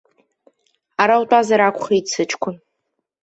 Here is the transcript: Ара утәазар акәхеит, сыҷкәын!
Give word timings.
Ара 1.01 1.15
утәазар 1.21 1.61
акәхеит, 1.61 2.05
сыҷкәын! 2.13 2.55